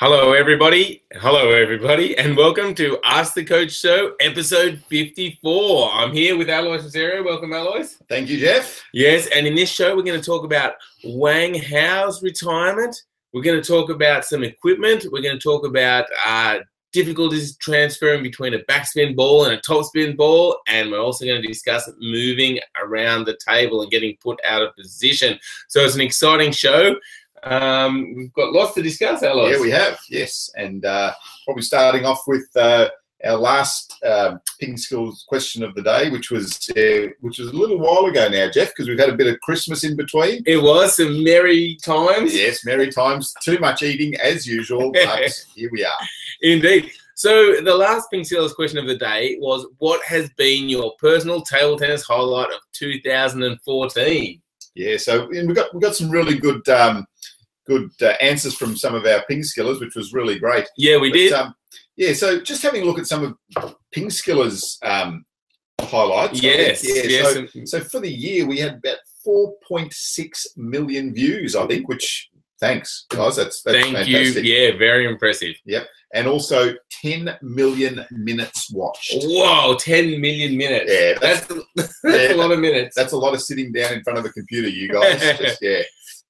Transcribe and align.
Hello, 0.00 0.32
everybody. 0.32 1.04
Hello, 1.12 1.52
everybody, 1.52 2.18
and 2.18 2.36
welcome 2.36 2.74
to 2.74 2.98
Ask 3.04 3.32
the 3.34 3.44
Coach 3.44 3.70
Show, 3.70 4.16
episode 4.18 4.82
54. 4.88 5.92
I'm 5.92 6.12
here 6.12 6.36
with 6.36 6.48
Alois 6.50 6.82
Rosario. 6.82 7.22
Welcome, 7.22 7.52
Alois. 7.52 7.96
Thank 8.08 8.28
you, 8.28 8.40
Jeff. 8.40 8.82
Yes, 8.92 9.28
and 9.28 9.46
in 9.46 9.54
this 9.54 9.70
show, 9.70 9.94
we're 9.94 10.02
going 10.02 10.20
to 10.20 10.26
talk 10.26 10.44
about 10.44 10.72
Wang 11.04 11.54
Hao's 11.54 12.24
retirement. 12.24 13.04
We're 13.32 13.42
going 13.44 13.62
to 13.62 13.66
talk 13.66 13.88
about 13.88 14.24
some 14.24 14.42
equipment. 14.42 15.06
We're 15.12 15.22
going 15.22 15.38
to 15.38 15.42
talk 15.42 15.64
about 15.64 16.06
uh, 16.26 16.58
difficulties 16.92 17.56
transferring 17.58 18.24
between 18.24 18.54
a 18.54 18.60
backspin 18.64 19.14
ball 19.14 19.44
and 19.44 19.54
a 19.54 19.60
topspin 19.60 20.16
ball. 20.16 20.58
And 20.66 20.90
we're 20.90 21.00
also 21.00 21.24
going 21.24 21.40
to 21.40 21.46
discuss 21.46 21.88
moving 22.00 22.58
around 22.82 23.26
the 23.26 23.38
table 23.46 23.82
and 23.82 23.92
getting 23.92 24.16
put 24.20 24.40
out 24.44 24.62
of 24.62 24.74
position. 24.74 25.38
So 25.68 25.84
it's 25.84 25.94
an 25.94 26.00
exciting 26.00 26.50
show. 26.50 26.96
Um, 27.44 28.14
we've 28.16 28.32
got 28.32 28.52
lots 28.52 28.74
to 28.74 28.82
discuss, 28.82 29.22
Alois. 29.22 29.50
Yeah, 29.50 29.60
we 29.60 29.70
have. 29.70 29.98
Yes, 30.08 30.50
and 30.56 30.84
uh, 30.84 31.12
probably 31.44 31.62
starting 31.62 32.04
off 32.04 32.22
with 32.26 32.48
uh, 32.56 32.88
our 33.24 33.36
last 33.36 33.94
uh, 34.04 34.36
Ping 34.60 34.76
Skills 34.76 35.24
question 35.28 35.62
of 35.62 35.74
the 35.74 35.82
day, 35.82 36.10
which 36.10 36.30
was 36.30 36.70
uh, 36.70 37.08
which 37.20 37.38
was 37.38 37.48
a 37.48 37.56
little 37.56 37.78
while 37.78 38.06
ago 38.06 38.28
now, 38.28 38.50
Jeff, 38.50 38.70
because 38.70 38.88
we've 38.88 38.98
had 38.98 39.10
a 39.10 39.16
bit 39.16 39.26
of 39.26 39.40
Christmas 39.40 39.84
in 39.84 39.96
between. 39.96 40.42
It 40.46 40.62
was 40.62 40.96
some 40.96 41.22
merry 41.22 41.76
times. 41.82 42.34
Yes, 42.34 42.64
merry 42.64 42.90
times. 42.90 43.34
Too 43.42 43.58
much 43.58 43.82
eating 43.82 44.14
as 44.16 44.46
usual, 44.46 44.90
but 45.04 45.32
here 45.54 45.70
we 45.72 45.84
are. 45.84 45.92
Indeed. 46.42 46.90
So 47.16 47.60
the 47.60 47.74
last 47.74 48.10
Ping 48.10 48.24
Skills 48.24 48.54
question 48.54 48.78
of 48.78 48.86
the 48.86 48.96
day 48.96 49.36
was, 49.38 49.66
"What 49.78 50.02
has 50.04 50.30
been 50.30 50.68
your 50.68 50.94
personal 50.98 51.42
table 51.42 51.78
tennis 51.78 52.04
highlight 52.04 52.50
of 52.50 52.60
2014?" 52.72 54.40
Yeah, 54.74 54.96
so 54.96 55.28
we 55.28 55.54
got 55.54 55.72
we 55.72 55.80
got 55.80 55.94
some 55.94 56.10
really 56.10 56.36
good 56.36 56.68
um, 56.68 57.06
good 57.66 57.90
uh, 58.02 58.14
answers 58.20 58.54
from 58.54 58.76
some 58.76 58.94
of 58.94 59.04
our 59.06 59.24
ping 59.28 59.40
skillers, 59.42 59.80
which 59.80 59.94
was 59.94 60.12
really 60.12 60.38
great. 60.38 60.66
Yeah, 60.76 60.98
we 60.98 61.10
But, 61.10 61.16
did. 61.16 61.32
Um, 61.32 61.54
yeah, 61.96 62.12
so 62.12 62.40
just 62.40 62.62
having 62.62 62.82
a 62.82 62.84
look 62.84 62.98
at 62.98 63.06
some 63.06 63.36
of 63.56 63.74
ping 63.92 64.08
skillers' 64.10 64.78
um, 64.82 65.24
highlights. 65.80 66.42
Yes. 66.42 66.86
Yeah, 66.86 67.02
yes. 67.04 67.34
so, 67.34 67.64
so 67.64 67.80
for 67.80 68.00
the 68.00 68.12
year, 68.12 68.46
we 68.46 68.58
had 68.58 68.74
about 68.84 68.98
4.6 69.26 70.46
million 70.56 71.14
views, 71.14 71.56
I 71.56 71.66
think, 71.66 71.88
which 71.88 72.28
thanks, 72.60 73.06
guys. 73.10 73.36
That's, 73.36 73.62
that's 73.62 73.78
Thank 73.78 73.96
fantastic. 73.96 74.44
you. 74.44 74.54
Yeah, 74.54 74.76
very 74.78 75.06
impressive. 75.06 75.54
Yep. 75.66 75.86
And 76.14 76.26
also 76.28 76.74
10 77.02 77.38
million 77.42 78.04
minutes 78.10 78.70
watched. 78.72 79.14
Whoa, 79.24 79.76
10 79.76 80.20
million 80.20 80.56
minutes. 80.56 80.90
Yeah, 80.92 81.14
that's, 81.20 81.46
that's- 81.46 81.64
that's, 81.76 82.00
yeah, 82.04 82.34
a 82.34 82.36
lot 82.36 82.52
of 82.52 82.60
minutes. 82.60 82.94
That's 82.96 83.12
a 83.12 83.16
lot 83.16 83.34
of 83.34 83.42
sitting 83.42 83.72
down 83.72 83.92
in 83.94 84.02
front 84.02 84.18
of 84.18 84.24
a 84.24 84.30
computer, 84.30 84.68
you 84.68 84.88
guys. 84.88 85.20
Just, 85.38 85.58
yeah. 85.60 85.82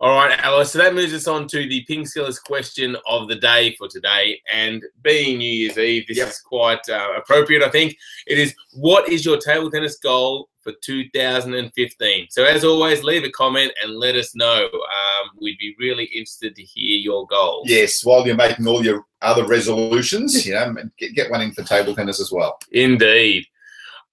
All 0.01 0.15
right, 0.15 0.35
Alois. 0.43 0.63
So 0.71 0.79
that 0.79 0.95
moves 0.95 1.13
us 1.13 1.27
on 1.27 1.47
to 1.49 1.69
the 1.69 1.83
Ping 1.83 2.05
Skillers 2.05 2.43
question 2.43 2.97
of 3.07 3.27
the 3.27 3.35
day 3.35 3.75
for 3.77 3.87
today. 3.87 4.41
And 4.51 4.81
being 5.03 5.37
New 5.37 5.45
Year's 5.51 5.77
Eve, 5.77 6.07
this 6.07 6.17
Yep. 6.17 6.27
is 6.27 6.39
quite 6.39 6.89
uh, 6.89 7.09
appropriate, 7.17 7.61
I 7.61 7.69
think. 7.69 7.95
It 8.25 8.39
is 8.39 8.55
what 8.73 9.07
is 9.09 9.23
your 9.23 9.37
table 9.37 9.69
tennis 9.69 9.99
goal 9.99 10.49
for 10.63 10.73
2015? 10.83 12.27
So, 12.31 12.43
as 12.45 12.63
always, 12.63 13.03
leave 13.03 13.23
a 13.25 13.29
comment 13.29 13.73
and 13.83 13.95
let 13.95 14.15
us 14.15 14.35
know. 14.35 14.63
Um, 14.73 15.29
we'd 15.39 15.59
be 15.59 15.75
really 15.77 16.05
interested 16.05 16.55
to 16.55 16.63
hear 16.63 16.97
your 16.97 17.27
goals. 17.27 17.69
Yes, 17.69 18.03
while 18.03 18.25
you're 18.25 18.35
making 18.35 18.65
all 18.65 18.83
your 18.83 19.05
other 19.21 19.45
resolutions, 19.45 20.47
you 20.47 20.53
know, 20.53 20.75
get, 20.97 21.13
get 21.13 21.29
one 21.29 21.41
in 21.41 21.51
for 21.51 21.61
table 21.61 21.93
tennis 21.93 22.19
as 22.19 22.31
well. 22.31 22.57
Indeed. 22.71 23.45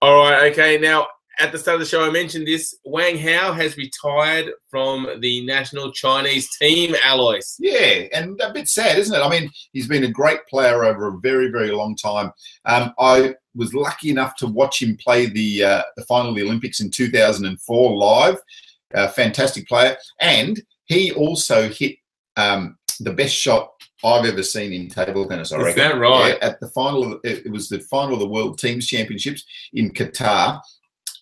All 0.02 0.16
right. 0.22 0.52
Okay. 0.52 0.76
Now, 0.76 1.06
at 1.40 1.52
the 1.52 1.58
start 1.58 1.76
of 1.76 1.80
the 1.80 1.86
show, 1.86 2.04
I 2.04 2.10
mentioned 2.10 2.46
this. 2.46 2.76
Wang 2.84 3.16
Hao 3.18 3.52
has 3.52 3.76
retired 3.76 4.50
from 4.70 5.08
the 5.20 5.44
national 5.46 5.92
Chinese 5.92 6.48
team, 6.56 6.94
Alois. 7.06 7.56
Yeah, 7.58 8.06
and 8.12 8.40
a 8.40 8.52
bit 8.52 8.68
sad, 8.68 8.98
isn't 8.98 9.14
it? 9.14 9.24
I 9.24 9.28
mean, 9.28 9.50
he's 9.72 9.86
been 9.86 10.04
a 10.04 10.10
great 10.10 10.44
player 10.48 10.84
over 10.84 11.08
a 11.08 11.18
very, 11.20 11.50
very 11.50 11.70
long 11.70 11.94
time. 11.96 12.32
Um, 12.64 12.92
I 12.98 13.34
was 13.54 13.74
lucky 13.74 14.10
enough 14.10 14.36
to 14.36 14.46
watch 14.46 14.82
him 14.82 14.96
play 14.96 15.26
the 15.26 15.64
uh, 15.64 15.82
the 15.96 16.04
final 16.04 16.30
of 16.30 16.36
the 16.36 16.42
Olympics 16.42 16.80
in 16.80 16.90
2004 16.90 17.96
live. 17.96 18.38
A 18.94 19.08
fantastic 19.08 19.68
player, 19.68 19.96
and 20.20 20.60
he 20.86 21.12
also 21.12 21.68
hit 21.68 21.96
um, 22.36 22.78
the 23.00 23.12
best 23.12 23.34
shot 23.34 23.70
I've 24.04 24.24
ever 24.24 24.42
seen 24.42 24.72
in 24.72 24.88
table 24.88 25.28
tennis. 25.28 25.52
I 25.52 25.58
Is 25.58 25.64
reckon. 25.66 25.82
that 25.82 25.98
right? 25.98 26.36
Yeah, 26.40 26.48
at 26.48 26.60
the 26.60 26.68
final, 26.68 27.12
of 27.12 27.20
it 27.24 27.50
was 27.50 27.68
the 27.68 27.80
final 27.80 28.14
of 28.14 28.20
the 28.20 28.28
World 28.28 28.58
Teams 28.58 28.86
Championships 28.86 29.44
in 29.72 29.90
Qatar, 29.90 30.60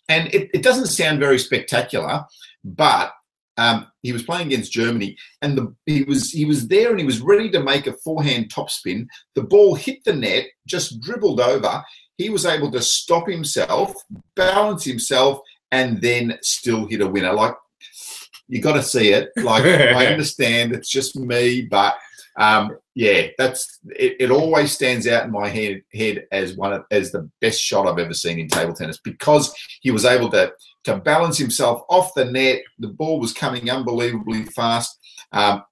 and 0.09 0.33
it, 0.35 0.51
it 0.55 0.63
doesn't 0.63 0.87
sound 0.87 1.21
very 1.21 1.39
spectacular, 1.39 2.25
but 2.65 3.13
um, 3.59 3.87
he 4.03 4.13
was 4.13 4.23
playing 4.23 4.49
against 4.49 4.73
Germany, 4.73 5.17
and 5.41 5.57
the, 5.57 5.75
he 5.87 6.03
was 6.03 6.31
he 6.31 6.45
was 6.45 6.69
there 6.69 6.91
and 6.91 7.01
he 7.01 7.07
was 7.07 7.21
ready 7.21 7.51
to 7.51 7.63
make 7.63 7.87
a 7.87 7.97
forehand 8.05 8.53
topspin. 8.53 9.07
The 9.35 9.43
ball 9.43 9.75
hit 9.75 10.05
the 10.05 10.13
net, 10.13 10.47
just 10.67 11.01
dribbled 11.01 11.41
over. 11.41 11.83
He 12.19 12.31
was 12.31 12.45
able 12.45 12.71
to 12.73 12.83
stop 12.83 13.29
himself, 13.29 13.95
balance 14.35 14.85
himself, 14.85 15.41
and 15.71 16.01
then 16.01 16.39
still 16.43 16.87
hit 16.87 17.01
a 17.01 17.07
winner. 17.07 17.33
Like 17.33 17.55
you 18.49 18.61
got 18.61 18.75
to 18.75 18.83
see 18.83 19.13
it. 19.13 19.31
Like 19.37 19.65
I 19.65 20.07
understand 20.13 20.73
it's 20.73 20.91
just 20.91 21.17
me, 21.17 21.63
but 21.63 21.95
um, 22.39 22.77
yeah, 22.97 23.27
that's 23.37 23.79
it, 23.91 24.17
it. 24.19 24.31
Always 24.31 24.73
stands 24.73 25.07
out 25.07 25.27
in 25.27 25.31
my 25.31 25.49
head, 25.49 25.83
head 25.93 26.27
as 26.33 26.57
one 26.57 26.73
of 26.73 26.85
as 26.91 27.13
the 27.13 27.31
best 27.43 27.61
shot 27.61 27.87
I've 27.87 27.99
ever 27.99 28.15
seen 28.15 28.39
in 28.39 28.49
table 28.49 28.73
tennis 28.73 28.99
because 29.05 29.55
he 29.83 29.91
was 29.91 30.07
able 30.07 30.31
to 30.31 30.51
to 30.85 30.97
balance 30.97 31.37
himself 31.37 31.83
off 31.91 32.15
the 32.15 32.25
net. 32.25 32.63
The 32.79 32.89
ball 32.89 33.21
was 33.21 33.35
coming 33.35 33.71
unbelievably 33.71 34.47
fast. 34.47 34.99
Um, 35.33 35.63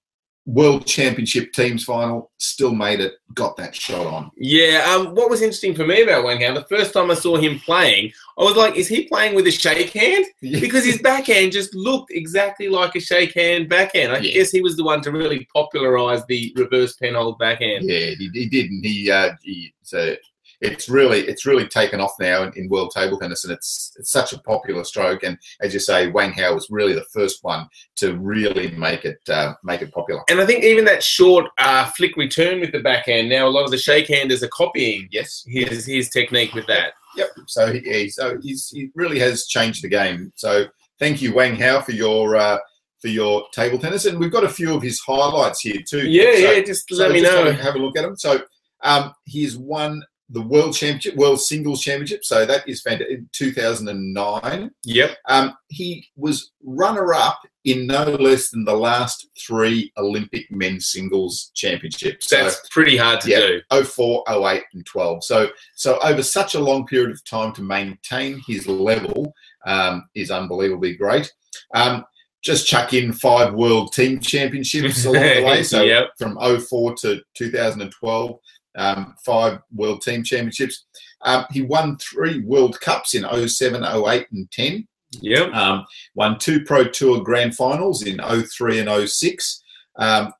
World 0.47 0.87
Championship 0.87 1.53
teams 1.53 1.85
final, 1.85 2.31
still 2.39 2.75
made 2.75 3.01
it, 3.01 3.15
got 3.33 3.57
that 3.57 3.75
shot 3.75 4.07
on. 4.07 4.31
Yeah, 4.37 4.85
um, 4.89 5.15
what 5.15 5.31
was 5.31 5.41
interesting 5.41 5.75
for 5.75 5.87
me 5.87 6.03
about 6.03 6.25
Wang 6.25 6.43
Hao, 6.43 6.53
the 6.53 6.65
first 6.65 6.93
time 6.93 7.11
I 7.11 7.15
saw 7.15 7.37
him 7.37 7.59
playing, 7.61 8.13
I 8.39 8.43
was 8.45 8.55
like, 8.57 8.77
is 8.77 8.87
he 8.87 9.09
playing 9.09 9.35
with 9.35 9.47
a 9.47 9.51
shake 9.51 9.91
hand? 9.93 10.27
Because 10.43 10.85
his 10.85 11.01
backhand 11.01 11.53
just 11.53 11.75
looked 11.75 12.11
exactly 12.11 12.69
like 12.69 12.95
a 12.95 13.01
shake 13.01 13.35
hand 13.35 13.69
backhand. 13.71 14.13
I 14.13 14.19
Yeah. 14.19 14.35
guess 14.35 14.51
he 14.51 14.61
was 14.61 14.77
the 14.77 14.85
one 14.85 15.01
to 15.03 15.13
really 15.13 15.49
popularize 15.55 16.25
the 16.27 16.53
reverse 16.57 16.97
penhold 16.97 17.39
backhand. 17.39 17.85
Yeah, 17.89 18.11
he, 18.19 18.29
he 18.35 18.47
did, 18.47 18.71
and 18.71 18.85
he, 18.85 19.11
uh, 19.11 19.33
he 19.43 19.73
so 19.83 20.15
it's 20.61 20.89
really 20.89 21.21
it's 21.21 21.45
really 21.47 21.67
taken 21.67 22.01
off 22.01 22.13
now 22.21 22.43
in, 22.45 22.53
in 22.57 22.69
world 22.69 22.93
table 22.95 23.19
tennis, 23.19 23.45
and 23.45 23.53
it's 23.53 23.93
it's 23.99 24.11
such 24.11 24.33
a 24.33 24.39
popular 24.41 24.85
stroke. 24.85 25.23
And 25.23 25.39
as 25.61 25.75
you 25.75 25.81
say, 25.81 26.09
Wang 26.09 26.33
Hao 26.33 26.55
was 26.55 26.69
really 26.71 26.93
the 26.95 27.05
first 27.13 27.43
one 27.43 27.67
to 27.97 28.17
really 28.17 28.71
make 28.73 29.05
it 29.05 29.19
uh, 29.29 29.55
make 29.63 29.83
it 29.83 29.93
popular. 29.93 30.23
And 30.29 30.41
I 30.41 30.47
think 30.47 30.65
even 30.65 30.85
that 30.87 31.03
short 31.03 31.47
uh, 31.59 31.87
flick 31.97 32.17
return 32.17 32.61
with 32.61 32.73
the 32.73 32.81
backhand, 32.81 33.29
now 33.29 33.47
a 33.47 33.51
lot 33.51 33.65
of 33.65 33.71
the 33.71 33.79
shake 33.79 34.09
handers 34.09 34.43
are 34.43 34.49
copying 34.49 35.09
Yes. 35.11 35.45
his, 35.47 35.87
his 35.87 36.09
technique 36.11 36.55
with 36.55 36.67
that. 36.67 36.93
Yep. 37.17 37.29
So 37.47 37.73
he, 37.73 37.81
he 37.81 38.09
so 38.09 38.39
he's, 38.43 38.71
he 38.71 38.91
really 38.95 39.19
has 39.21 39.47
changed 39.47 39.83
the 39.85 39.89
game. 39.89 40.33
So 40.35 40.67
thank 40.99 41.23
you, 41.23 41.33
Wang 41.35 41.57
Hao, 41.57 41.81
for 41.81 41.93
your 41.93 42.37
uh, 42.37 42.59
for 43.01 43.09
your 43.09 43.47
table 43.53 43.79
tennis, 43.79 44.07
and 44.07 44.19
we've 44.19 44.33
got 44.33 44.45
a 44.45 44.49
few 44.49 44.75
of 44.75 44.83
his 44.83 44.99
highlights 45.01 45.61
here 45.61 45.81
too. 45.87 46.09
Yeah, 46.09 46.33
So- 46.35 46.39
yeah, 46.53 46.61
just 46.63 46.89
So 46.89 46.97
let 46.97 47.13
me 47.13 47.21
just 47.21 47.33
know. 47.33 47.45
Have 47.51 47.61
a, 47.61 47.63
have 47.63 47.75
a 47.75 47.79
look 47.79 47.99
at 47.99 48.03
them. 48.03 48.17
So 48.17 48.41
um, 48.83 49.13
he's 49.27 49.57
won 49.57 50.03
the 50.31 50.41
World 50.41 50.75
Championship, 50.75 51.17
World 51.17 51.41
Singles 51.41 51.83
Championship. 51.83 52.25
So 52.25 52.47
that 52.47 52.67
is 52.69 52.81
fantastic. 52.83 53.19
In 53.19 53.29
2009, 53.33 54.71
Yep. 54.85 55.17
um, 55.29 55.55
he 55.69 56.07
was 56.17 56.53
runner-up 56.63 57.41
in 57.65 57.87
no 57.87 58.05
less 58.05 58.51
than 58.51 58.65
the 58.65 58.75
last 58.77 59.29
three 59.47 59.93
Olympic 59.99 60.51
men's 60.51 60.89
singles 60.91 61.51
championships. 61.55 62.29
So 62.29 62.37
That's 62.45 62.67
pretty 62.71 62.97
hard 62.97 63.21
to 63.23 63.31
Yeah. 63.31 63.41
do. 63.41 63.61
04, 63.85 64.25
08, 64.29 64.63
and 64.73 64.85
12. 64.87 65.25
So, 65.25 65.51
so 65.75 65.99
over 66.03 66.23
such 66.23 66.55
a 66.55 66.61
long 66.61 66.87
period 66.87 67.11
of 67.11 67.25
time 67.25 67.53
to 67.55 67.63
maintain 67.63 68.41
his 68.47 68.67
level 68.67 69.35
um, 69.67 70.05
is 70.15 70.31
unbelievably 70.31 70.97
great. 70.97 71.31
Um, 71.75 72.05
just 72.43 72.67
chuck 72.67 72.93
in 72.93 73.13
five 73.15 73.55
world 73.55 73.93
team 73.95 74.21
championships 74.21 75.05
along 75.07 75.23
the 75.23 75.43
way. 75.45 75.63
So 75.65 75.83
Yep. 75.83 76.11
from 76.19 76.37
04 76.39 76.95
to 76.97 77.21
2012, 77.35 78.39
um, 78.77 79.15
five 79.25 79.61
World 79.75 80.03
Team 80.03 80.23
Championships. 80.23 80.87
Um, 81.23 81.45
he 81.51 81.63
won 81.63 81.97
three 81.99 82.41
World 82.41 82.81
Cups 82.81 83.15
in 83.15 83.25
07, 83.49 83.85
08, 83.85 84.27
and 84.33 84.51
10. 84.51 84.87
Yep. 85.21 85.53
Um, 85.53 85.87
won 86.15 86.39
two 86.39 86.65
Pro 86.65 86.85
Tour 86.85 87.23
Grand 87.23 87.55
Finals 87.55 88.03
in 88.03 88.21
03 88.21 88.81
and 88.81 89.09
06. 89.09 89.63
Um, 89.97 90.33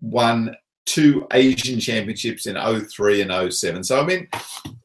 won 0.00 0.56
two 0.86 1.26
Asian 1.32 1.78
Championships 1.78 2.46
in 2.46 2.56
03 2.56 3.22
and 3.22 3.52
07. 3.52 3.84
So 3.84 4.00
I 4.00 4.06
mean, 4.06 4.28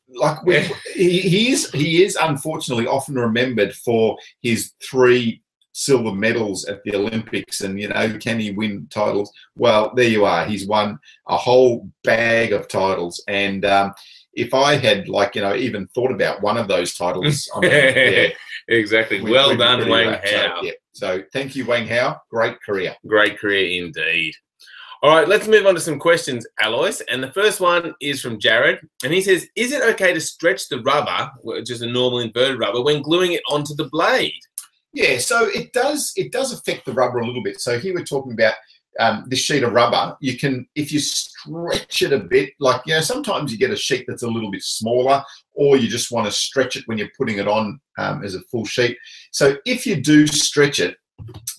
like 0.10 0.44
we, 0.44 0.62
he, 0.94 1.20
he 1.22 1.52
is 1.52 1.72
he 1.72 2.04
is 2.04 2.18
unfortunately 2.22 2.88
often 2.88 3.16
remembered 3.16 3.74
for 3.74 4.18
his 4.42 4.74
three 4.84 5.42
silver 5.78 6.12
medals 6.12 6.66
at 6.66 6.84
the 6.84 6.96
Olympics, 6.96 7.62
and 7.62 7.80
you 7.80 7.88
know, 7.88 8.18
can 8.18 8.40
he 8.40 8.52
win 8.52 8.88
titles? 8.90 9.32
Well, 9.56 9.94
there 9.96 10.10
you 10.10 10.26
are. 10.26 10.44
He's 10.46 10.68
won 10.68 10.98
a 11.28 11.38
whole 11.38 11.88
bag 12.04 12.52
of 12.52 12.68
titles, 12.68 13.24
and 13.28 13.64
um, 13.64 13.94
if 14.34 14.54
I 14.54 14.76
had 14.76 15.08
like 15.08 15.36
you 15.36 15.42
know 15.42 15.56
even 15.56 15.88
thought 15.90 16.12
about 16.12 16.42
one 16.42 16.58
of 16.58 16.68
those 16.68 16.96
titles, 16.96 17.48
I 17.56 17.60
mean, 17.60 17.72
yeah, 17.72 18.30
exactly. 18.68 19.22
we- 19.22 19.32
well 19.32 19.56
done, 19.56 19.88
Wang 19.88 20.08
wrapped. 20.08 20.28
So, 20.28 20.38
Hao. 20.38 20.62
yeah. 20.64 20.72
So 20.94 21.22
thank 21.32 21.56
you, 21.56 21.66
Wang 21.66 21.88
Hao. 21.88 22.20
Great 22.32 22.60
career. 22.62 22.96
Great 23.06 23.38
career 23.38 23.84
indeed. 23.86 24.34
All 25.04 25.16
right, 25.16 25.28
let's 25.28 25.48
move 25.48 25.68
on 25.68 25.76
to 25.76 25.80
some 25.80 26.00
questions, 26.00 26.44
Alois. 26.60 27.04
And 27.12 27.22
the 27.22 27.32
first 27.32 27.60
one 27.60 27.94
is 28.02 28.20
from 28.20 28.40
Jared. 28.40 28.80
And 29.04 29.14
he 29.14 29.22
says, 29.22 29.48
Is 29.56 29.72
it 29.72 29.84
okay 29.94 30.12
to 30.12 30.20
stretch 30.20 30.70
the 30.70 30.82
rubber, 30.82 31.30
which 31.44 31.70
is 31.70 31.84
a 31.84 31.88
normal 31.88 32.18
inverted 32.18 32.60
rubber, 32.60 32.82
when 32.82 33.04
gluing 33.04 33.34
it 33.34 33.44
onto 33.48 33.76
the 33.76 33.90
blade? 33.92 34.34
Yeah, 34.98 35.20
so 35.20 35.46
it 35.46 35.74
does 35.74 36.12
it 36.16 36.32
does 36.32 36.52
affect 36.52 36.86
the 36.88 36.92
rubber 36.92 37.20
a 37.20 37.26
little 37.28 37.44
bit. 37.44 37.62
So 37.62 37.78
here 37.78 37.94
we're 37.94 38.04
talking 38.04 38.34
about 38.34 38.56
um, 39.00 39.26
this 39.28 39.38
sheet 39.38 39.62
of 39.62 39.74
rubber. 39.74 40.18
You 40.22 40.40
can 40.40 40.68
if 40.74 40.92
you 40.92 41.00
stretch 41.00 42.02
it 42.02 42.14
a 42.14 42.20
bit, 42.20 42.54
like 42.60 42.82
you 42.88 42.96
know, 42.96 43.02
sometimes 43.02 43.52
you 43.52 43.60
get 43.60 43.70
a 43.70 43.76
sheet 43.76 44.06
that's 44.08 44.24
a 44.24 44.28
little 44.28 44.50
bit 44.50 44.64
smaller, 44.64 45.24
or 45.54 45.78
you 45.78 45.88
just 45.88 46.12
want 46.12 46.26
to 46.26 46.32
stretch 46.32 46.76
it 46.78 46.84
when 46.88 46.98
you're 46.98 47.12
putting 47.16 47.38
it 47.38 47.48
on 47.48 47.80
um, 48.00 48.24
as 48.24 48.34
a 48.34 48.42
full 48.52 48.66
sheet. 48.66 48.98
So 49.32 49.58
if 49.66 49.86
you 49.86 50.02
do 50.02 50.26
stretch 50.26 50.80
it, 50.80 50.98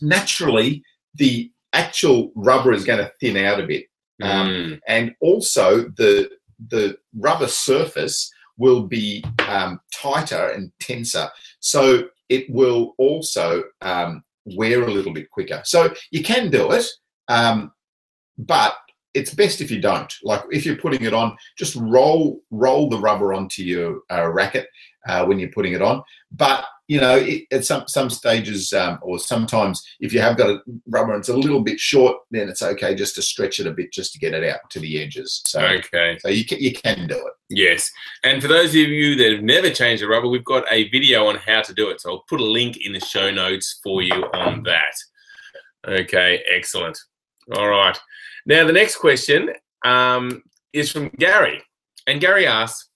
naturally 0.03 0.83
the 1.15 1.53
actual 1.73 2.33
rubber 2.35 2.73
is 2.73 2.85
going 2.85 2.99
to 2.99 3.13
thin 3.21 3.37
out 3.37 3.61
a 3.61 3.67
bit. 3.69 3.87
Um, 4.21 4.49
Mm, 4.49 4.81
and 4.89 5.15
also 5.21 5.83
the 5.97 6.29
the 6.71 6.97
rubber 7.17 7.47
surface 7.47 8.33
will 8.59 8.83
be 8.83 9.25
um, 9.49 9.81
tighter 9.95 10.51
and 10.51 10.71
tenser, 10.81 11.29
so 11.61 12.09
it 12.29 12.49
will 12.51 12.95
also 12.99 13.63
um, 13.81 14.23
wear 14.45 14.83
a 14.83 14.91
little 14.91 15.13
bit 15.13 15.31
quicker. 15.31 15.63
So 15.65 15.95
you 16.11 16.23
can 16.23 16.51
do 16.51 16.73
it, 16.73 16.87
um, 17.29 17.73
but 18.37 18.75
it's 19.19 19.35
best 19.35 19.61
if 19.61 19.71
you 19.71 19.81
don't. 19.81 20.13
Like 20.23 20.43
if 20.51 20.65
you're 20.65 20.77
putting 20.77 21.03
it 21.03 21.13
on, 21.13 21.37
just 21.57 21.75
roll 21.77 22.41
roll 22.51 22.89
the 22.89 22.99
rubber 22.99 23.35
onto 23.35 23.63
your 23.63 24.01
uh, 24.11 24.29
racket 24.29 24.69
uh, 25.09 25.25
when 25.27 25.39
you're 25.39 25.51
putting 25.51 25.73
it 25.73 25.83
on. 25.83 26.03
But 26.33 26.65
you 26.87 27.01
know, 27.01 27.17
it, 27.17 27.45
at 27.51 27.67
some 27.67 27.87
some 27.87 28.09
stages, 28.09 28.73
um, 28.73 28.99
or 29.03 29.19
sometimes 29.19 29.87
if 30.01 30.13
you 30.13 30.21
have 30.21 30.39
got 30.39 30.51
a 30.51 30.61
rubber 30.87 31.13
and 31.13 31.21
it's 31.21 31.29
a 31.29 31.37
little 31.37 31.63
bit 31.63 31.79
short, 31.79 32.17
then 32.31 32.49
it's 32.49 32.63
okay 32.63 32.95
just 32.95 33.15
to 33.17 33.23
stretch 33.23 33.61
it 33.61 33.67
a 33.67 33.73
bit 33.73 33.93
just 33.93 34.13
to 34.15 34.19
get 34.19 34.33
it 34.33 34.49
out 34.49 34.61
to 34.71 34.81
the 34.81 35.03
edges. 35.03 35.43
So, 35.47 35.61
okay. 35.61 36.17
so 36.21 36.29
you 36.29 36.47
can, 36.47 36.59
you 36.59 36.73
can 36.73 37.07
do 37.07 37.17
it. 37.17 37.33
Yes. 37.51 37.91
And 38.25 38.41
for 38.41 38.49
those 38.49 38.71
of 38.71 38.77
you 38.77 39.17
that 39.17 39.33
have 39.33 39.43
never 39.43 39.71
changed 39.71 40.03
the 40.03 40.09
rubber, 40.09 40.29
we've 40.29 40.45
got 40.45 40.65
a 40.71 40.89
video 40.89 41.27
on 41.27 41.37
how 41.37 41.61
to 41.63 41.75
do 41.75 41.91
it. 41.91 42.01
So 42.01 42.11
I'll 42.11 42.25
put 42.29 42.41
a 42.41 42.45
link 42.45 42.79
in 42.79 42.93
the 42.93 43.01
show 43.01 43.31
notes 43.31 43.81
for 43.83 44.03
you 44.03 44.25
on 44.33 44.63
that. 44.63 44.95
Okay, 45.87 46.43
excellent. 46.55 46.99
All 47.55 47.69
right. 47.69 47.99
Now, 48.49 48.67
the 48.67 48.73
next 48.73 48.97
question 48.97 49.51
um, 49.85 50.43
is 50.73 50.91
from 50.91 51.11
Gary. 51.19 51.63
And 52.07 52.19
Gary 52.19 52.47
asks 52.47 52.89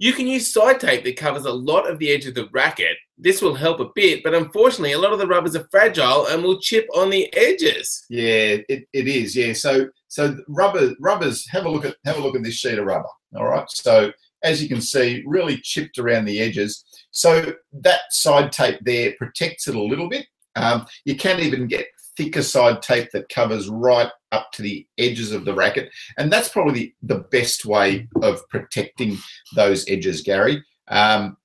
You 0.00 0.12
can 0.12 0.26
use 0.26 0.52
side 0.52 0.80
tape 0.80 1.04
that 1.04 1.16
covers 1.16 1.44
a 1.44 1.52
lot 1.52 1.88
of 1.88 2.00
the 2.00 2.10
edge 2.10 2.26
of 2.26 2.34
the 2.34 2.48
racket. 2.52 2.96
This 3.16 3.40
will 3.40 3.54
help 3.54 3.78
a 3.78 3.90
bit, 3.94 4.24
but 4.24 4.34
unfortunately, 4.34 4.92
a 4.92 4.98
lot 4.98 5.12
of 5.12 5.20
the 5.20 5.26
rubbers 5.26 5.54
are 5.54 5.68
fragile 5.70 6.26
and 6.26 6.42
will 6.42 6.60
chip 6.60 6.88
on 6.96 7.10
the 7.10 7.32
edges. 7.36 8.04
Yeah, 8.10 8.58
it, 8.68 8.88
it 8.92 9.06
is. 9.06 9.36
Yeah. 9.36 9.52
So 9.52 9.88
so 10.08 10.36
rubber 10.48 10.94
rubbers. 11.00 11.48
Have 11.50 11.66
a 11.66 11.70
look 11.70 11.84
at 11.84 11.96
have 12.04 12.16
a 12.16 12.20
look 12.20 12.34
at 12.34 12.42
this 12.42 12.54
sheet 12.54 12.78
of 12.80 12.86
rubber. 12.86 13.08
All 13.36 13.46
right. 13.46 13.70
So 13.70 14.10
as 14.42 14.60
you 14.60 14.68
can 14.68 14.80
see, 14.80 15.22
really 15.26 15.58
chipped 15.58 15.98
around 15.98 16.24
the 16.24 16.40
edges. 16.40 16.84
So 17.12 17.52
that 17.72 18.00
side 18.10 18.50
tape 18.50 18.80
there 18.82 19.14
protects 19.16 19.68
it 19.68 19.76
a 19.76 19.82
little 19.82 20.08
bit. 20.08 20.26
Um, 20.56 20.86
you 21.04 21.14
can 21.14 21.38
even 21.38 21.68
get 21.68 21.86
thicker 22.18 22.42
side 22.42 22.82
tape 22.82 23.10
that 23.12 23.28
covers 23.28 23.68
right 23.68 24.10
up 24.32 24.50
to 24.52 24.62
the 24.62 24.86
edges 24.98 25.32
of 25.32 25.44
the 25.44 25.54
racket, 25.54 25.88
and 26.18 26.30
that's 26.30 26.48
probably 26.50 26.94
the, 27.02 27.14
the 27.14 27.20
best 27.30 27.64
way 27.64 28.08
of 28.22 28.46
protecting 28.50 29.16
those 29.54 29.88
edges, 29.88 30.20
Gary. 30.20 30.62
Um, 30.88 31.36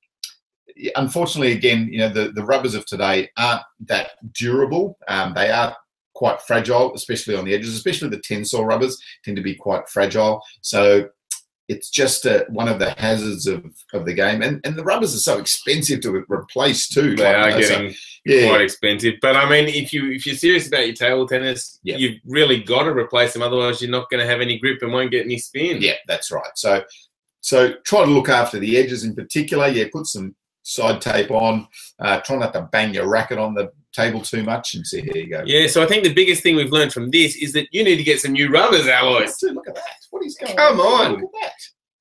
unfortunately, 0.95 1.53
again, 1.53 1.87
you 1.91 1.99
know 1.99 2.09
the, 2.09 2.31
the 2.31 2.43
rubbers 2.43 2.73
of 2.73 2.85
today 2.85 3.29
aren't 3.37 3.61
that 3.85 4.11
durable. 4.33 4.97
Um, 5.07 5.33
they 5.33 5.51
are 5.51 5.77
quite 6.15 6.41
fragile, 6.41 6.93
especially 6.95 7.35
on 7.35 7.45
the 7.45 7.53
edges. 7.53 7.75
Especially 7.75 8.09
the 8.09 8.19
tensile 8.19 8.65
rubbers 8.65 8.97
tend 9.23 9.37
to 9.37 9.43
be 9.43 9.55
quite 9.55 9.87
fragile. 9.87 10.41
So 10.61 11.09
it's 11.67 11.89
just 11.89 12.25
uh, 12.25 12.43
one 12.49 12.67
of 12.67 12.79
the 12.79 12.91
hazards 12.91 13.47
of, 13.47 13.65
of 13.93 14.05
the 14.05 14.13
game. 14.13 14.41
And 14.41 14.59
and 14.65 14.75
the 14.75 14.83
rubbers 14.83 15.15
are 15.15 15.19
so 15.19 15.39
expensive 15.39 16.01
to 16.01 16.25
replace 16.29 16.87
too. 16.87 17.15
They 17.15 17.33
are 17.33 17.51
Like, 17.51 17.63
you 17.63 17.69
know, 17.69 17.89
so- 17.89 17.95
getting 18.25 18.43
yeah. 18.43 18.49
quite 18.49 18.61
expensive. 18.61 19.15
But 19.21 19.35
I 19.35 19.49
mean, 19.49 19.67
if 19.67 19.93
you 19.93 20.11
if 20.11 20.25
you're 20.25 20.35
serious 20.35 20.67
about 20.67 20.85
your 20.87 20.95
table 20.95 21.27
tennis, 21.27 21.79
you've 21.83 22.19
really 22.25 22.61
got 22.63 22.83
to 22.83 22.91
replace 22.91 23.33
them. 23.33 23.41
Otherwise, 23.41 23.81
you're 23.81 23.91
not 23.91 24.09
going 24.09 24.21
to 24.21 24.29
have 24.31 24.41
any 24.41 24.59
grip 24.59 24.81
and 24.81 24.91
won't 24.93 25.11
get 25.11 25.25
any 25.25 25.37
spin. 25.37 25.81
Yeah, 25.81 25.95
that's 26.07 26.31
right. 26.31 26.51
So, 26.55 26.83
so 27.41 27.73
try 27.85 28.05
to 28.05 28.11
look 28.11 28.29
after 28.29 28.59
the 28.59 28.77
edges 28.77 29.03
in 29.03 29.15
particular. 29.15 29.67
Yeah, 29.67 29.85
put 29.91 30.07
some 30.07 30.35
side 30.63 31.01
tape 31.01 31.31
on. 31.31 31.67
Uh, 31.99 32.19
try 32.21 32.37
not 32.37 32.53
to 32.53 32.69
bang 32.71 32.93
your 32.93 33.09
racket 33.09 33.37
on 33.37 33.53
the 33.53 33.71
table 33.93 34.21
too 34.21 34.43
much. 34.43 34.73
And 34.75 34.85
see, 34.85 35.01
here 35.01 35.15
you 35.15 35.29
go. 35.29 35.43
Yeah, 35.45 35.67
so 35.67 35.81
I 35.83 35.85
think 35.85 36.03
the 36.03 36.13
biggest 36.13 36.43
thing 36.43 36.55
we've 36.55 36.71
learned 36.71 36.93
from 36.93 37.09
this 37.11 37.35
is 37.35 37.53
that 37.53 37.67
you 37.71 37.83
need 37.83 37.97
to 37.97 38.03
get 38.03 38.19
some 38.19 38.33
new 38.33 38.49
rubbers, 38.49 38.85
Alois. 38.87 39.37
Dude, 39.39 39.55
look 39.55 39.67
at 39.67 39.75
that. 39.75 39.97
What 40.09 40.25
is 40.25 40.35
going 40.35 40.55
Come 40.55 40.79
on? 40.79 41.05
on. 41.05 41.21
Look 41.21 41.31
at 41.35 41.41
that. 41.41 41.53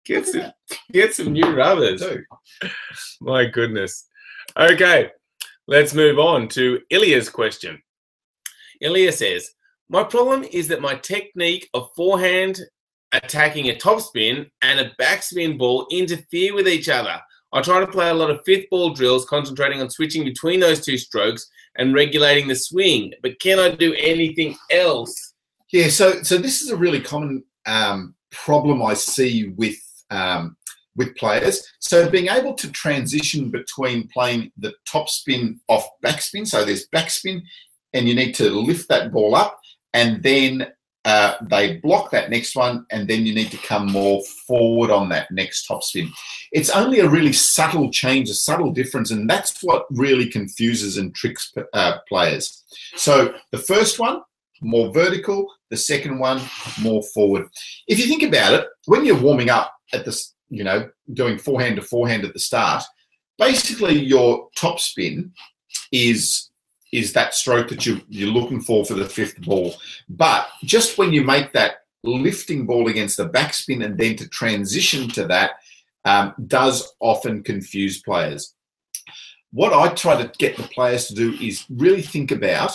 Get 0.04 0.26
Look 0.26 0.34
some, 0.34 0.78
get 0.90 1.14
some 1.14 1.32
new 1.32 1.54
rubbers. 1.54 2.00
Dude. 2.00 2.24
My 3.20 3.46
goodness. 3.46 4.06
Okay, 4.58 5.10
let's 5.68 5.94
move 5.94 6.18
on 6.18 6.48
to 6.48 6.80
Ilya's 6.90 7.28
question. 7.28 7.80
Ilya 8.80 9.12
says, 9.12 9.50
My 9.88 10.02
problem 10.02 10.42
is 10.44 10.66
that 10.68 10.80
my 10.80 10.94
technique 10.96 11.68
of 11.74 11.90
forehand 11.94 12.60
attacking 13.12 13.68
a 13.68 13.74
topspin 13.74 14.50
and 14.62 14.80
a 14.80 14.90
backspin 15.00 15.58
ball 15.58 15.86
interfere 15.90 16.54
with 16.54 16.66
each 16.66 16.88
other. 16.88 17.20
I 17.52 17.60
try 17.60 17.80
to 17.80 17.86
play 17.86 18.08
a 18.08 18.14
lot 18.14 18.30
of 18.30 18.40
fifth 18.46 18.70
ball 18.70 18.90
drills, 18.94 19.26
concentrating 19.26 19.80
on 19.80 19.90
switching 19.90 20.24
between 20.24 20.60
those 20.60 20.84
two 20.84 20.96
strokes 20.96 21.48
and 21.76 21.94
regulating 21.94 22.48
the 22.48 22.56
swing. 22.56 23.12
But 23.22 23.38
can 23.40 23.58
I 23.58 23.74
do 23.74 23.94
anything 23.98 24.56
else? 24.70 25.34
Yeah, 25.72 25.88
so 25.88 26.22
so 26.22 26.36
this 26.36 26.62
is 26.62 26.70
a 26.70 26.76
really 26.76 27.00
common 27.00 27.44
um, 27.66 28.14
problem 28.30 28.82
I 28.82 28.94
see 28.94 29.48
with 29.56 29.76
um, 30.10 30.56
with 30.96 31.16
players. 31.16 31.62
So 31.80 32.08
being 32.10 32.28
able 32.28 32.54
to 32.54 32.70
transition 32.72 33.50
between 33.50 34.08
playing 34.08 34.52
the 34.58 34.74
top 34.86 35.08
spin 35.08 35.60
off 35.68 35.88
backspin. 36.04 36.46
So 36.46 36.64
there's 36.64 36.88
backspin, 36.88 37.42
and 37.92 38.08
you 38.08 38.14
need 38.14 38.34
to 38.36 38.50
lift 38.50 38.88
that 38.88 39.12
ball 39.12 39.34
up, 39.34 39.58
and 39.94 40.22
then 40.22 40.66
uh, 41.04 41.34
they 41.50 41.76
block 41.78 42.10
that 42.10 42.30
next 42.30 42.54
one, 42.54 42.86
and 42.90 43.08
then 43.08 43.26
you 43.26 43.34
need 43.34 43.50
to 43.50 43.56
come 43.56 43.90
more 43.90 44.22
forward 44.46 44.90
on 44.90 45.08
that 45.08 45.30
next 45.30 45.66
top 45.66 45.82
spin. 45.82 46.10
It's 46.52 46.70
only 46.70 47.00
a 47.00 47.08
really 47.08 47.32
subtle 47.32 47.90
change, 47.90 48.30
a 48.30 48.34
subtle 48.34 48.72
difference, 48.72 49.10
and 49.10 49.28
that's 49.28 49.62
what 49.62 49.86
really 49.90 50.28
confuses 50.28 50.98
and 50.98 51.14
tricks 51.14 51.52
uh, 51.72 51.98
players. 52.08 52.62
So 52.94 53.34
the 53.50 53.58
first 53.58 53.98
one, 53.98 54.22
more 54.60 54.92
vertical. 54.92 55.52
The 55.70 55.76
second 55.76 56.18
one, 56.18 56.40
more 56.80 57.02
forward. 57.02 57.48
If 57.88 57.98
you 57.98 58.06
think 58.06 58.22
about 58.22 58.54
it, 58.54 58.66
when 58.86 59.04
you're 59.04 59.20
warming 59.20 59.50
up 59.50 59.72
at 59.92 60.04
this, 60.04 60.34
you 60.50 60.62
know, 60.62 60.88
doing 61.12 61.38
forehand 61.38 61.76
to 61.76 61.82
forehand 61.82 62.24
at 62.24 62.32
the 62.32 62.38
start, 62.38 62.84
basically 63.38 63.98
your 63.98 64.48
top 64.54 64.78
spin 64.78 65.32
is 65.90 66.50
is 66.92 67.14
that 67.14 67.34
stroke 67.34 67.68
that 67.68 67.86
you, 67.86 68.00
you're 68.08 68.30
looking 68.30 68.60
for 68.60 68.84
for 68.84 68.94
the 68.94 69.08
fifth 69.08 69.40
ball. 69.40 69.74
But 70.08 70.46
just 70.62 70.98
when 70.98 71.12
you 71.12 71.24
make 71.24 71.52
that 71.52 71.76
lifting 72.04 72.66
ball 72.66 72.88
against 72.88 73.16
the 73.16 73.28
backspin 73.28 73.84
and 73.84 73.96
then 73.96 74.16
to 74.16 74.28
transition 74.28 75.08
to 75.08 75.26
that 75.26 75.52
um, 76.04 76.34
does 76.46 76.92
often 77.00 77.42
confuse 77.42 78.02
players. 78.02 78.54
What 79.52 79.72
I 79.72 79.94
try 79.94 80.20
to 80.20 80.30
get 80.38 80.56
the 80.56 80.64
players 80.64 81.06
to 81.06 81.14
do 81.14 81.32
is 81.34 81.64
really 81.70 82.02
think 82.02 82.30
about 82.30 82.72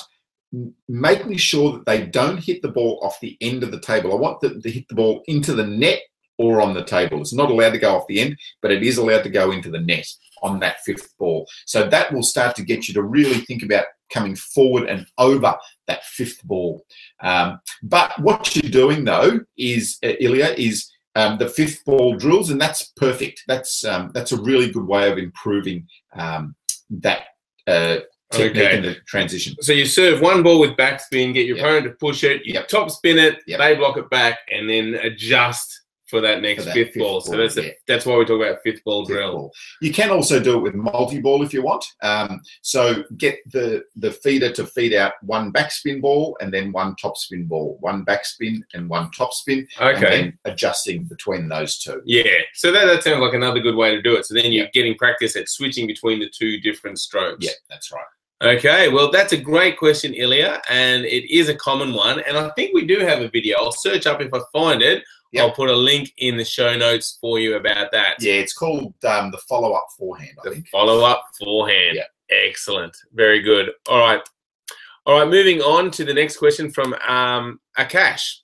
making 0.88 1.36
sure 1.38 1.74
that 1.74 1.86
they 1.86 2.06
don't 2.06 2.44
hit 2.44 2.62
the 2.62 2.70
ball 2.70 3.00
off 3.04 3.20
the 3.20 3.38
end 3.42 3.64
of 3.64 3.72
the 3.72 3.82
table. 3.82 4.14
I 4.14 4.16
want 4.16 4.40
them 4.42 4.62
to 4.62 4.72
hit 4.72 4.88
the 4.88 4.96
ball 4.96 5.24
into 5.28 5.54
the 5.54 5.66
net 5.66 6.00
or 6.38 6.62
on 6.62 6.74
the 6.74 6.84
table. 6.84 7.20
It's 7.20 7.34
not 7.34 7.52
allowed 7.52 7.72
to 7.72 7.80
go 7.80 7.96
off 7.96 8.08
the 8.08 8.22
end, 8.22 8.38
but 8.62 8.72
it 8.72 8.84
is 8.84 8.98
allowed 8.98 9.24
to 9.24 9.30
go 9.30 9.52
into 9.52 9.70
the 9.70 9.80
net 9.80 10.08
on 10.41 10.60
that 10.60 10.82
fifth 10.86 11.17
ball. 11.17 11.48
So 11.65 11.88
that 11.89 12.13
will 12.13 12.24
start 12.24 12.56
to 12.58 12.63
get 12.63 12.88
you 12.88 12.94
to 12.96 13.03
really 13.03 13.39
think 13.39 13.63
about 13.63 13.86
coming 14.12 14.36
forward 14.36 14.88
and 14.88 15.06
over 15.17 15.56
that 15.88 16.03
fifth 16.06 16.44
ball. 16.44 16.86
Um, 17.22 17.60
but 17.84 18.17
what 18.20 18.56
you're 18.56 18.72
doing 18.72 19.03
though 19.03 19.41
is, 19.58 19.98
uh, 20.03 20.13
Ilya, 20.20 20.56
is 20.58 20.89
um, 21.15 21.38
the 21.39 21.50
fifth 21.50 21.84
ball 21.84 22.15
drills, 22.15 22.51
and 22.51 22.62
that's 22.62 22.94
perfect. 22.96 23.44
That's 23.48 23.84
um, 23.84 24.12
that's 24.13 24.32
a 24.34 24.41
really 24.41 24.72
good 24.72 24.86
way 24.86 25.12
of 25.12 25.17
improving 25.17 25.88
um, 26.13 26.56
that 26.91 27.22
uh, 27.65 27.98
technique 28.32 28.63
Okay. 28.63 28.77
in 28.77 28.84
the 28.84 28.96
transition. 29.08 29.56
So 29.62 29.74
you 29.74 29.86
serve 29.86 30.22
one 30.22 30.44
ball 30.44 30.60
with 30.60 30.77
backspin, 30.77 31.34
get 31.34 31.48
your 31.48 31.58
Yep. 31.58 31.65
opponent 31.65 31.86
to 31.86 31.91
push 31.91 32.24
it, 32.24 32.46
you 32.46 32.53
Yep. 32.53 32.67
top 32.67 32.91
spin 32.91 33.17
it, 33.17 33.39
Yep. 33.48 33.60
they 33.60 33.75
block 33.75 33.98
it 33.98 34.10
back, 34.10 34.39
and 34.51 34.70
then 34.70 34.94
adjust 34.96 35.82
for 36.10 36.22
that 36.22 36.42
next 36.42 36.66
that 36.66 36.74
fifth, 36.74 36.94
fifth 36.94 37.00
ball. 37.04 37.22
So 37.22 37.36
that's 37.38 37.58
yeah. 37.58 37.70
that's 37.88 38.06
why 38.06 38.16
we 38.18 38.26
talk 38.26 38.42
about 38.42 38.60
fifth 38.64 38.84
ball 38.84 39.06
Fifth 39.06 39.16
drill. 39.18 39.32
ball. 39.34 39.54
You 39.82 39.92
can 39.92 40.10
also 40.10 40.40
do 40.40 40.58
it 40.58 40.62
with 40.62 40.74
multi-ball 40.76 41.44
if 41.44 41.54
you 41.54 41.62
want. 41.62 41.84
Um, 42.02 42.42
so 42.62 43.04
get 43.18 43.40
the 43.52 43.84
the 43.96 44.12
feeder 44.12 44.52
to 44.54 44.66
feed 44.66 44.94
out 44.94 45.14
one 45.22 45.52
backspin 45.52 46.02
ball 46.02 46.38
and 46.42 46.54
then 46.54 46.72
one 46.72 46.96
topspin 46.96 47.48
ball, 47.48 47.78
one 47.82 48.06
backspin 48.06 48.62
and 48.74 48.90
one 48.90 49.10
topspin, 49.12 49.68
and 49.80 49.98
Okay. 49.98 50.10
then 50.10 50.40
adjusting 50.46 51.04
between 51.06 51.50
those 51.50 51.78
two. 51.78 52.02
Yeah. 52.06 52.24
So 52.54 52.72
that, 52.72 52.86
that 52.86 53.04
sounds 53.04 53.22
like 53.22 53.34
another 53.34 53.60
good 53.60 53.76
way 53.76 53.96
to 53.96 54.02
do 54.02 54.16
it. 54.16 54.26
So 54.26 54.34
then 54.34 54.52
you're 54.52 54.66
Yeah. 54.66 54.72
getting 54.74 54.96
practice 54.96 55.36
at 55.36 55.50
switching 55.50 55.88
between 55.88 56.20
the 56.20 56.30
two 56.30 56.60
different 56.60 57.00
strokes. 57.00 57.46
Yeah, 57.46 57.52
that's 57.70 57.92
right. 57.92 58.04
Okay, 58.44 58.88
well, 58.90 59.10
that's 59.10 59.34
a 59.34 59.38
great 59.38 59.80
question, 59.80 60.14
Ilya, 60.14 60.62
and 60.70 61.06
it 61.06 61.28
is 61.34 61.50
a 61.50 61.56
common 61.56 61.92
one. 61.94 62.20
And 62.20 62.38
I 62.38 62.50
think 62.52 62.72
we 62.72 62.86
do 62.86 63.00
have 63.00 63.20
a 63.20 63.30
video. 63.30 63.58
I'll 63.58 63.72
search 63.72 64.06
up 64.06 64.22
if 64.22 64.32
I 64.32 64.40
find 64.54 64.84
it. 64.84 65.04
Yep. 65.34 65.44
I'll 65.44 65.52
put 65.52 65.70
a 65.70 65.76
link 65.76 66.14
in 66.18 66.38
the 66.38 66.46
show 66.46 66.76
notes 66.76 67.18
for 67.20 67.40
you 67.40 67.56
about 67.56 67.92
that. 67.92 68.16
Yeah, 68.20 68.34
it's 68.34 68.54
called 68.54 68.94
um, 69.06 69.32
the 69.32 69.40
follow-up 69.50 69.88
forehand. 69.98 70.38
I 70.46 70.50
The 70.50 70.64
follow 70.72 71.04
up 71.04 71.26
forehand. 71.40 71.98
Yeah. 71.98 72.04
Excellent. 72.30 72.96
Very 73.14 73.42
good. 73.42 73.72
All 73.90 74.00
right. 74.00 74.22
All 75.06 75.20
right, 75.20 75.30
moving 75.30 75.62
on 75.62 75.90
to 75.92 76.04
the 76.04 76.14
next 76.14 76.38
question 76.38 76.70
from 76.70 76.94
um, 77.08 77.62
Akash, 77.78 78.40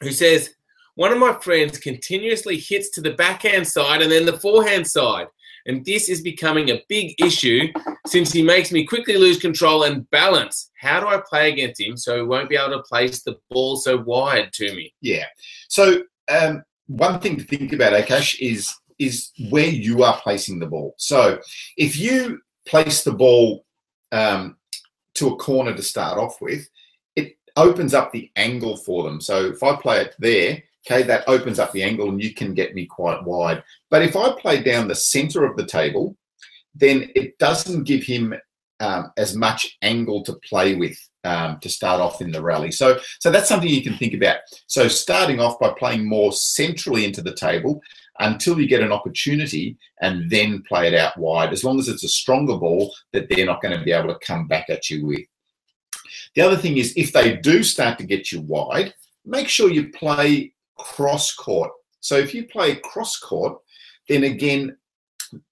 who 0.00 0.10
says, 0.10 0.54
One 0.96 1.12
of 1.12 1.18
my 1.18 1.32
friends 1.34 1.78
continuously 1.78 2.56
hits 2.58 2.90
to 2.90 3.00
the 3.00 3.12
backhand 3.12 3.68
side 3.68 4.02
and 4.02 4.10
then 4.10 4.26
the 4.26 4.38
forehand 4.38 4.86
side. 4.86 5.28
And 5.66 5.84
this 5.84 6.08
is 6.08 6.20
becoming 6.20 6.70
a 6.70 6.82
big 6.88 7.20
issue 7.20 7.68
since 8.06 8.32
he 8.32 8.42
makes 8.42 8.70
me 8.70 8.86
quickly 8.86 9.16
lose 9.16 9.38
control 9.38 9.82
and 9.82 10.08
balance. 10.10 10.70
How 10.78 11.00
do 11.00 11.08
I 11.08 11.20
play 11.28 11.52
against 11.52 11.80
him 11.80 11.96
so 11.96 12.16
he 12.16 12.22
won't 12.22 12.48
be 12.48 12.56
able 12.56 12.76
to 12.76 12.82
place 12.82 13.22
the 13.22 13.36
ball 13.50 13.76
so 13.76 13.98
wide 13.98 14.52
to 14.54 14.74
me? 14.74 14.94
Yeah. 15.00 15.26
So 15.68 16.02
um, 16.30 16.62
one 16.86 17.20
thing 17.20 17.36
to 17.36 17.44
think 17.44 17.72
about, 17.72 17.92
Akash, 17.92 18.38
is 18.40 18.74
is 18.98 19.30
where 19.50 19.68
you 19.68 20.02
are 20.02 20.18
placing 20.22 20.58
the 20.58 20.66
ball. 20.66 20.94
So 20.96 21.38
if 21.76 21.98
you 21.98 22.40
place 22.66 23.04
the 23.04 23.12
ball 23.12 23.66
um, 24.10 24.56
to 25.14 25.28
a 25.28 25.36
corner 25.36 25.74
to 25.74 25.82
start 25.82 26.16
off 26.18 26.40
with, 26.40 26.66
it 27.14 27.36
opens 27.56 27.92
up 27.92 28.10
the 28.12 28.30
angle 28.36 28.78
for 28.78 29.02
them. 29.02 29.20
So 29.20 29.46
if 29.46 29.62
I 29.62 29.76
play 29.76 30.00
it 30.00 30.14
there, 30.18 30.62
okay, 30.86 31.02
that 31.02 31.28
opens 31.28 31.58
up 31.58 31.72
the 31.72 31.82
angle 31.82 32.08
and 32.08 32.22
you 32.22 32.32
can 32.32 32.54
get 32.54 32.74
me 32.74 32.86
quite 32.86 33.22
wide. 33.24 33.62
But 33.90 34.02
if 34.02 34.16
I 34.16 34.32
play 34.40 34.62
down 34.62 34.88
the 34.88 34.94
center 34.94 35.44
of 35.44 35.56
the 35.56 35.66
table, 35.66 36.16
then 36.74 37.10
it 37.14 37.38
doesn't 37.38 37.84
give 37.84 38.04
him 38.04 38.34
um, 38.80 39.10
as 39.16 39.34
much 39.34 39.76
angle 39.82 40.22
to 40.24 40.34
play 40.44 40.74
with 40.74 40.96
um, 41.24 41.58
to 41.60 41.68
start 41.68 42.00
off 42.00 42.20
in 42.20 42.30
the 42.30 42.42
rally. 42.42 42.70
So, 42.70 42.98
so 43.18 43.30
that's 43.30 43.48
something 43.48 43.68
you 43.68 43.82
can 43.82 43.96
think 43.96 44.14
about. 44.14 44.38
So, 44.66 44.86
starting 44.86 45.40
off 45.40 45.58
by 45.58 45.70
playing 45.70 46.08
more 46.08 46.32
centrally 46.32 47.04
into 47.04 47.22
the 47.22 47.34
table 47.34 47.80
until 48.20 48.60
you 48.60 48.68
get 48.68 48.82
an 48.82 48.92
opportunity, 48.92 49.76
and 50.00 50.30
then 50.30 50.62
play 50.62 50.86
it 50.88 50.94
out 50.94 51.18
wide. 51.18 51.52
As 51.52 51.64
long 51.64 51.78
as 51.78 51.88
it's 51.88 52.04
a 52.04 52.08
stronger 52.08 52.56
ball 52.56 52.94
that 53.12 53.28
they're 53.28 53.46
not 53.46 53.60
going 53.60 53.76
to 53.76 53.84
be 53.84 53.92
able 53.92 54.12
to 54.12 54.26
come 54.26 54.46
back 54.46 54.70
at 54.70 54.88
you 54.88 55.06
with. 55.06 55.26
The 56.34 56.42
other 56.42 56.56
thing 56.56 56.76
is, 56.76 56.94
if 56.96 57.12
they 57.12 57.36
do 57.36 57.62
start 57.62 57.98
to 57.98 58.04
get 58.04 58.30
you 58.30 58.40
wide, 58.42 58.94
make 59.24 59.48
sure 59.48 59.70
you 59.70 59.90
play 59.90 60.52
cross 60.78 61.34
court. 61.34 61.70
So, 62.00 62.16
if 62.16 62.34
you 62.34 62.46
play 62.46 62.76
cross 62.76 63.18
court, 63.18 63.58
then 64.08 64.24
again, 64.24 64.76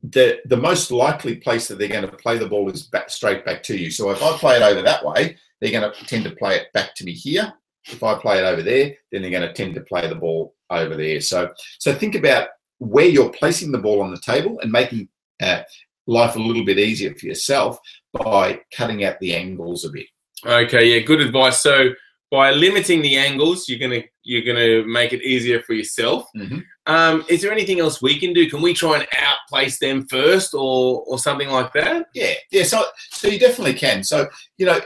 the 0.03 0.41
the 0.47 0.57
most 0.57 0.91
likely 0.91 1.37
place 1.37 1.69
that 1.69 1.79
they're 1.79 1.89
going 1.89 2.09
to 2.09 2.17
play 2.17 2.39
the 2.39 2.49
ball 2.49 2.71
is 2.71 2.85
back 2.85 3.11
straight 3.11 3.45
back 3.45 3.63
to 3.65 3.77
you. 3.77 3.91
So 3.91 4.11
if 4.11 4.23
I 4.23 4.37
play 4.37 4.57
it 4.57 4.63
over 4.63 4.83
that 4.83 5.05
way, 5.05 5.37
they're 5.61 5.73
going 5.73 5.91
to 5.91 6.07
tend 6.07 6.25
to 6.25 6.37
play 6.37 6.57
it 6.57 6.73
back 6.73 6.95
to 6.97 7.05
me 7.05 7.13
here. 7.13 7.53
If 7.87 8.03
I 8.03 8.15
play 8.15 8.39
it 8.39 8.45
over 8.45 8.63
there, 8.63 8.95
then 9.11 9.23
they're 9.23 9.31
going 9.31 9.47
to 9.47 9.53
tend 9.53 9.75
to 9.75 9.83
play 9.83 10.07
the 10.07 10.15
ball 10.15 10.55
over 10.71 10.97
there. 10.97 11.21
So 11.21 11.53
so 11.79 11.95
think 11.95 12.15
about 12.15 12.49
where 12.79 13.07
you're 13.07 13.31
placing 13.31 13.73
the 13.73 13.79
ball 13.79 14.03
on 14.03 14.11
the 14.11 14.21
table 14.21 14.59
and 14.61 14.71
making 14.71 15.09
uh, 15.43 15.63
life 16.07 16.37
a 16.37 16.41
little 16.41 16.65
bit 16.65 16.79
easier 16.79 17.15
for 17.15 17.27
yourself 17.27 17.79
by 18.13 18.61
cutting 18.75 19.05
out 19.05 19.19
the 19.21 19.35
angles 19.35 19.85
a 19.85 19.91
bit. 19.91 20.07
Okay, 20.47 20.95
yeah, 20.95 21.01
good 21.01 21.21
advice. 21.21 21.63
So 21.63 21.91
by 22.35 22.51
limiting 22.51 23.01
the 23.01 23.17
angles, 23.17 23.69
you're 23.69 23.79
gonna 23.79 24.03
you're 24.25 24.43
gonna 24.51 24.85
make 24.99 25.13
it 25.13 25.23
easier 25.23 25.61
for 25.63 25.75
yourself. 25.81 26.21
Mhm. 26.37 26.65
Um, 26.87 27.25
is 27.29 27.41
there 27.41 27.53
anything 27.53 27.79
else 27.85 28.03
we 28.03 28.19
can 28.19 28.33
do? 28.39 28.51
Can 28.51 28.61
we 28.61 28.75
try 28.75 28.95
and 28.99 29.07
outplace 29.27 29.79
them 29.79 29.99
first, 30.17 30.51
or 30.53 31.05
or 31.09 31.17
something 31.27 31.49
like 31.59 31.73
that? 31.75 32.07
Yeah, 32.13 32.35
yeah. 32.51 32.65
So, 32.65 32.79
so 33.19 33.29
you 33.29 33.39
definitely 33.39 33.75
can. 33.75 34.03
So, 34.03 34.17
you 34.59 34.67
know, 34.67 34.81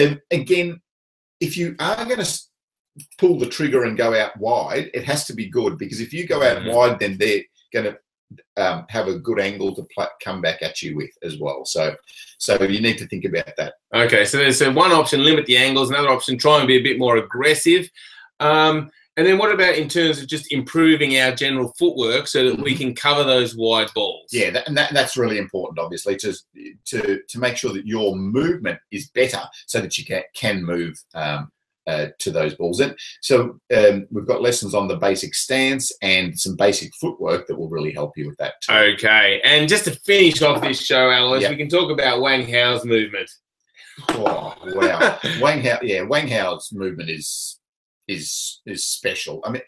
um, 0.00 0.20
again, 0.40 0.80
if 1.46 1.56
you 1.56 1.76
are 1.78 2.04
going 2.04 2.24
to 2.24 2.40
pull 3.20 3.38
the 3.38 3.46
trigger 3.56 3.84
and 3.84 3.96
go 3.96 4.12
out 4.22 4.36
wide, 4.48 4.90
it 4.92 5.04
has 5.04 5.24
to 5.28 5.34
be 5.40 5.46
good 5.58 5.78
because 5.78 6.00
if 6.00 6.12
you 6.12 6.26
go 6.26 6.42
out 6.42 6.58
Mhm. 6.62 6.74
wide, 6.74 6.98
then 6.98 7.16
they're 7.16 7.44
going 7.72 7.86
to 7.86 7.96
um, 8.56 8.84
have 8.88 9.08
a 9.08 9.18
good 9.18 9.40
angle 9.40 9.74
to 9.74 9.86
pl- 9.94 10.08
come 10.22 10.40
back 10.40 10.62
at 10.62 10.82
you 10.82 10.96
with 10.96 11.10
as 11.22 11.38
well. 11.38 11.64
So, 11.64 11.94
so 12.38 12.62
you 12.62 12.80
need 12.80 12.98
to 12.98 13.06
think 13.06 13.24
about 13.24 13.52
that. 13.56 13.74
Okay, 13.94 14.24
so 14.24 14.38
there's 14.38 14.58
so 14.58 14.72
one 14.72 14.92
option: 14.92 15.24
limit 15.24 15.46
the 15.46 15.56
angles. 15.56 15.90
Another 15.90 16.10
option: 16.10 16.38
try 16.38 16.58
and 16.58 16.68
be 16.68 16.76
a 16.76 16.82
bit 16.82 16.98
more 16.98 17.16
aggressive. 17.16 17.88
Um, 18.40 18.90
and 19.18 19.26
then 19.26 19.36
what 19.36 19.50
about 19.50 19.74
in 19.74 19.88
terms 19.88 20.20
of 20.20 20.28
just 20.28 20.52
improving 20.52 21.18
our 21.18 21.34
general 21.34 21.74
footwork 21.76 22.28
so 22.28 22.48
that 22.48 22.62
we 22.62 22.76
can 22.76 22.94
cover 22.94 23.24
those 23.24 23.56
wide 23.56 23.88
balls? 23.92 24.28
Yeah, 24.30 24.50
that, 24.50 24.68
and 24.68 24.76
that, 24.76 24.94
that's 24.94 25.16
really 25.16 25.38
important, 25.38 25.80
obviously, 25.80 26.16
to 26.18 26.32
to 26.86 27.20
to 27.28 27.38
make 27.40 27.56
sure 27.56 27.72
that 27.72 27.84
your 27.84 28.14
movement 28.14 28.78
is 28.92 29.10
better, 29.10 29.42
so 29.66 29.80
that 29.80 29.98
you 29.98 30.04
can 30.04 30.22
can 30.34 30.64
move 30.64 31.02
um, 31.14 31.50
uh, 31.88 32.06
to 32.18 32.30
those 32.30 32.54
balls. 32.54 32.78
And 32.80 32.94
so 33.22 33.58
um, 33.76 34.06
we've 34.10 34.26
got 34.26 34.42
lessons 34.42 34.74
on 34.74 34.86
the 34.86 34.96
basic 34.96 35.34
stance 35.34 35.90
and 36.02 36.38
some 36.38 36.54
basic 36.54 36.92
footwork 37.00 37.46
that 37.46 37.58
will 37.58 37.70
really 37.70 37.92
help 37.92 38.12
you 38.16 38.28
with 38.28 38.36
that 38.38 38.54
too. 38.62 38.72
Okay, 38.72 39.40
and 39.42 39.68
just 39.68 39.84
to 39.86 39.92
finish 40.06 40.42
off 40.42 40.62
this 40.62 40.80
show, 40.84 41.10
Alois, 41.10 41.38
Yeah. 41.40 41.50
we 41.50 41.56
can 41.56 41.68
talk 41.68 41.90
about 41.90 42.20
Wang 42.20 42.46
Hao's 42.46 42.84
movement. 42.84 43.28
Oh, 44.10 44.54
wow, 44.74 45.18
Wang 45.40 45.60
Hao, 45.62 45.78
yeah, 45.82 46.02
Wang 46.02 46.28
Hao's 46.28 46.70
movement 46.72 47.10
is 47.10 47.58
is 48.06 48.60
is 48.66 48.84
special. 48.84 49.40
I 49.44 49.50
mean, 49.50 49.62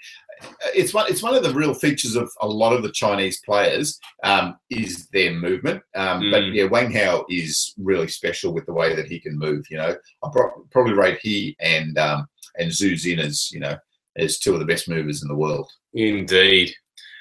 it's 0.74 0.92
one 0.94 1.06
it's 1.08 1.22
one 1.22 1.34
of 1.34 1.42
the 1.42 1.52
real 1.54 1.74
features 1.74 2.16
of 2.16 2.30
a 2.40 2.46
lot 2.48 2.72
of 2.72 2.82
the 2.82 2.92
Chinese 2.92 3.40
players 3.44 3.98
um, 4.24 4.56
is 4.70 5.08
their 5.08 5.32
movement. 5.32 5.82
Um, 5.94 6.30
But 6.30 6.42
Mm. 6.42 6.54
yeah, 6.54 6.64
Wang 6.64 6.90
Hao 6.92 7.24
is 7.28 7.74
really 7.78 8.08
special 8.08 8.52
with 8.52 8.66
the 8.66 8.72
way 8.72 8.94
that 8.94 9.06
he 9.06 9.18
can 9.20 9.38
move. 9.38 9.64
You 9.70 9.78
know, 9.78 9.96
I 10.24 10.28
pro- 10.32 10.66
probably 10.70 10.94
rate 10.94 11.18
he 11.22 11.56
and 11.60 11.96
um, 11.98 12.26
and 12.58 12.70
Xu 12.70 12.92
Xin 12.94 13.18
as 13.18 13.50
you 13.52 13.60
know 13.60 13.76
as 14.16 14.38
two 14.38 14.52
of 14.54 14.60
the 14.60 14.66
best 14.66 14.88
movers 14.88 15.22
in 15.22 15.28
the 15.28 15.36
world. 15.36 15.70
Indeed. 15.94 16.74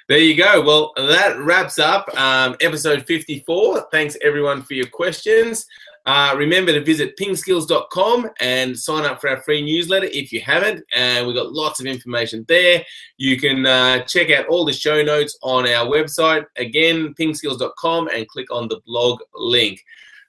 There 0.07 0.17
you 0.17 0.35
go. 0.35 0.59
Well, 0.61 0.91
that 0.97 1.37
wraps 1.37 1.77
up 1.77 2.09
um, 2.19 2.55
episode 2.61 3.05
54. 3.05 3.89
Thanks 3.91 4.17
everyone 4.23 4.63
for 4.63 4.73
your 4.73 4.87
questions. 4.87 5.67
Uh, 6.05 6.33
remember 6.37 6.71
to 6.73 6.83
visit 6.83 7.15
pingskills.com 7.17 8.29
and 8.39 8.77
sign 8.77 9.05
up 9.05 9.21
for 9.21 9.29
our 9.29 9.41
free 9.41 9.61
newsletter 9.61 10.07
if 10.07 10.31
you 10.31 10.41
haven't. 10.41 10.83
And 10.95 11.27
we've 11.27 11.35
got 11.35 11.51
lots 11.51 11.79
of 11.79 11.85
information 11.85 12.45
there. 12.47 12.83
You 13.17 13.39
can 13.39 13.65
uh, 13.65 14.03
check 14.05 14.31
out 14.31 14.47
all 14.47 14.65
the 14.65 14.73
show 14.73 15.03
notes 15.03 15.37
on 15.43 15.67
our 15.67 15.85
website. 15.87 16.45
Again, 16.57 17.13
pingskills.com 17.19 18.07
and 18.09 18.27
click 18.27 18.51
on 18.51 18.67
the 18.67 18.79
blog 18.85 19.19
link. 19.35 19.79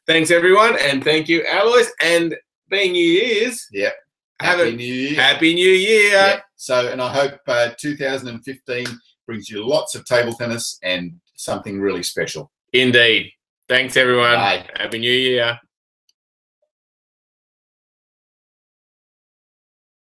Thanks 0.07 0.31
everyone. 0.31 0.77
And 0.81 1.03
thank 1.05 1.29
you, 1.29 1.45
Alois. 1.51 1.87
And 2.01 2.37
being 2.69 2.93
New 2.93 3.05
Year's, 3.05 3.67
Yep. 3.73 3.95
Happy 4.41 4.69
a- 4.71 4.73
New 4.73 4.85
Year. 4.95 5.15
Happy 5.21 5.55
New 5.55 5.69
Year. 5.71 6.11
Yeah. 6.13 6.41
So, 6.57 6.91
and 6.91 7.01
I 7.01 7.13
hope 7.13 7.41
uh, 7.47 7.71
2015 7.79 8.87
brings 9.27 9.49
you 9.49 9.67
lots 9.67 9.95
of 9.95 10.05
table 10.05 10.33
tennis 10.33 10.79
and 10.83 11.21
something 11.37 11.81
really 11.81 12.03
special. 12.03 12.51
Indeed. 12.73 13.33
Thanks, 13.71 13.97
everyone. 13.97 14.35
Bye. 14.35 14.67
Happy 14.75 14.99
New 14.99 15.13
Year. 15.13 15.61